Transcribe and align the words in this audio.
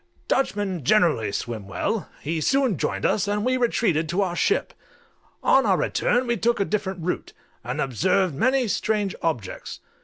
Dutchmen 0.27 0.83
generally 0.83 1.31
swim 1.31 1.67
well: 1.67 2.09
he 2.21 2.41
soon 2.41 2.75
joined 2.75 3.05
us, 3.05 3.27
and 3.27 3.45
we 3.45 3.55
retreated 3.55 4.09
to 4.09 4.23
our 4.23 4.35
ship. 4.35 4.73
On 5.43 5.63
our 5.63 5.77
return 5.77 6.25
we 6.25 6.37
took 6.37 6.59
a 6.59 6.65
different 6.65 7.03
route, 7.05 7.33
and 7.63 7.79
observed 7.79 8.33
many 8.33 8.67
strange 8.67 9.13
objects. 9.21 9.79